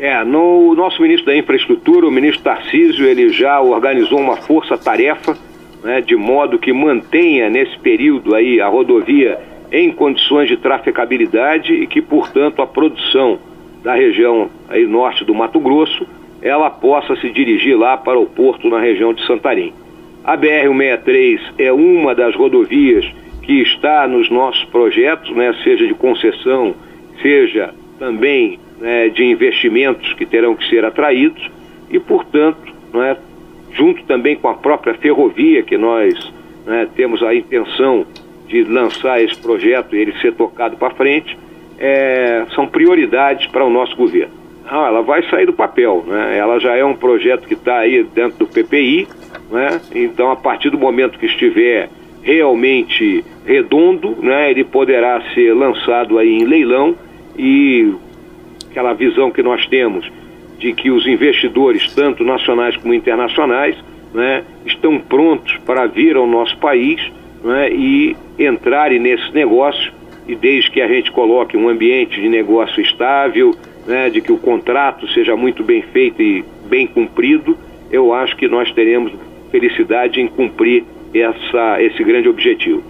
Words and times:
É, 0.00 0.24
no 0.24 0.70
o 0.70 0.74
nosso 0.74 1.02
ministro 1.02 1.26
da 1.26 1.36
Infraestrutura, 1.36 2.08
o 2.08 2.10
ministro 2.10 2.42
Tarcísio, 2.42 3.04
ele 3.04 3.28
já 3.28 3.60
organizou 3.60 4.18
uma 4.18 4.38
força-tarefa, 4.38 5.36
né, 5.84 6.00
de 6.00 6.16
modo 6.16 6.58
que 6.58 6.72
mantenha 6.72 7.50
nesse 7.50 7.78
período 7.78 8.34
aí 8.34 8.62
a 8.62 8.66
rodovia 8.66 9.38
em 9.70 9.92
condições 9.92 10.48
de 10.48 10.56
trafegabilidade 10.56 11.74
e 11.74 11.86
que, 11.86 12.00
portanto, 12.00 12.62
a 12.62 12.66
produção 12.66 13.38
da 13.84 13.94
região 13.94 14.48
aí 14.70 14.86
norte 14.86 15.22
do 15.22 15.34
Mato 15.34 15.60
Grosso, 15.60 16.06
ela 16.40 16.70
possa 16.70 17.14
se 17.16 17.28
dirigir 17.28 17.76
lá 17.78 17.98
para 17.98 18.18
o 18.18 18.24
porto 18.24 18.70
na 18.70 18.80
região 18.80 19.12
de 19.12 19.22
Santarém. 19.26 19.74
A 20.24 20.34
BR-163 20.34 21.40
é 21.58 21.70
uma 21.70 22.14
das 22.14 22.34
rodovias 22.34 23.04
que 23.42 23.60
está 23.60 24.08
nos 24.08 24.30
nossos 24.30 24.64
projetos, 24.70 25.30
né, 25.36 25.54
seja 25.62 25.86
de 25.86 25.92
concessão, 25.92 26.74
seja 27.20 27.74
também 27.98 28.58
né, 28.80 29.08
de 29.08 29.24
investimentos 29.24 30.12
que 30.14 30.24
terão 30.24 30.56
que 30.56 30.68
ser 30.68 30.84
atraídos 30.84 31.50
e, 31.90 31.98
portanto, 31.98 32.72
né, 32.92 33.16
junto 33.72 34.02
também 34.04 34.36
com 34.36 34.48
a 34.48 34.54
própria 34.54 34.94
ferrovia, 34.94 35.62
que 35.62 35.76
nós 35.76 36.32
né, 36.66 36.88
temos 36.96 37.22
a 37.22 37.34
intenção 37.34 38.06
de 38.48 38.64
lançar 38.64 39.22
esse 39.22 39.40
projeto 39.40 39.94
e 39.94 40.00
ele 40.00 40.12
ser 40.20 40.32
tocado 40.34 40.76
para 40.76 40.90
frente, 40.94 41.38
é, 41.78 42.44
são 42.54 42.66
prioridades 42.66 43.46
para 43.46 43.64
o 43.64 43.70
nosso 43.70 43.96
governo. 43.96 44.34
Ah, 44.66 44.86
ela 44.86 45.02
vai 45.02 45.22
sair 45.28 45.46
do 45.46 45.52
papel, 45.52 46.04
né? 46.06 46.36
ela 46.36 46.58
já 46.60 46.76
é 46.76 46.84
um 46.84 46.94
projeto 46.94 47.46
que 47.46 47.54
está 47.54 47.78
aí 47.78 48.04
dentro 48.04 48.38
do 48.38 48.46
PPI, 48.46 49.08
né? 49.50 49.80
então 49.94 50.30
a 50.30 50.36
partir 50.36 50.70
do 50.70 50.78
momento 50.78 51.18
que 51.18 51.26
estiver 51.26 51.88
realmente 52.22 53.24
redondo, 53.44 54.16
né, 54.20 54.50
ele 54.50 54.62
poderá 54.62 55.20
ser 55.34 55.54
lançado 55.54 56.18
aí 56.18 56.28
em 56.28 56.44
leilão 56.44 56.94
e 57.36 57.92
aquela 58.70 58.92
visão 58.92 59.30
que 59.30 59.42
nós 59.42 59.66
temos 59.66 60.10
de 60.58 60.72
que 60.72 60.90
os 60.90 61.06
investidores, 61.06 61.92
tanto 61.94 62.22
nacionais 62.22 62.76
como 62.76 62.94
internacionais, 62.94 63.76
né, 64.12 64.44
estão 64.66 64.98
prontos 64.98 65.56
para 65.64 65.86
vir 65.86 66.16
ao 66.16 66.26
nosso 66.26 66.56
país 66.58 67.00
né, 67.42 67.70
e 67.72 68.16
entrarem 68.38 68.98
nesse 68.98 69.32
negócio, 69.32 69.92
e 70.28 70.34
desde 70.34 70.70
que 70.70 70.80
a 70.80 70.86
gente 70.86 71.10
coloque 71.10 71.56
um 71.56 71.68
ambiente 71.68 72.20
de 72.20 72.28
negócio 72.28 72.80
estável, 72.82 73.54
né, 73.86 74.10
de 74.10 74.20
que 74.20 74.30
o 74.30 74.38
contrato 74.38 75.08
seja 75.08 75.34
muito 75.34 75.64
bem 75.64 75.82
feito 75.82 76.20
e 76.20 76.44
bem 76.68 76.86
cumprido, 76.86 77.56
eu 77.90 78.12
acho 78.12 78.36
que 78.36 78.46
nós 78.46 78.70
teremos 78.72 79.12
felicidade 79.50 80.20
em 80.20 80.28
cumprir 80.28 80.84
essa, 81.12 81.82
esse 81.82 82.04
grande 82.04 82.28
objetivo. 82.28 82.82